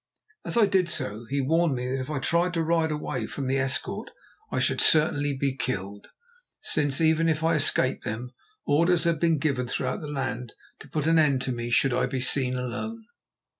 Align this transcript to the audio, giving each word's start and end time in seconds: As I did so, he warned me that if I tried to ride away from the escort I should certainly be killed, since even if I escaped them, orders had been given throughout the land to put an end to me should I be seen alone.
As 0.43 0.57
I 0.57 0.65
did 0.65 0.89
so, 0.89 1.25
he 1.29 1.41
warned 1.41 1.75
me 1.75 1.85
that 1.87 1.99
if 1.99 2.09
I 2.09 2.17
tried 2.17 2.55
to 2.55 2.63
ride 2.63 2.89
away 2.89 3.27
from 3.27 3.45
the 3.45 3.59
escort 3.59 4.09
I 4.51 4.57
should 4.57 4.81
certainly 4.81 5.37
be 5.37 5.55
killed, 5.55 6.07
since 6.59 6.99
even 6.99 7.29
if 7.29 7.43
I 7.43 7.53
escaped 7.53 8.03
them, 8.03 8.31
orders 8.65 9.03
had 9.03 9.19
been 9.19 9.37
given 9.37 9.67
throughout 9.67 10.01
the 10.01 10.07
land 10.07 10.53
to 10.79 10.89
put 10.89 11.05
an 11.05 11.19
end 11.19 11.43
to 11.43 11.51
me 11.51 11.69
should 11.69 11.93
I 11.93 12.07
be 12.07 12.19
seen 12.19 12.55
alone. 12.55 13.05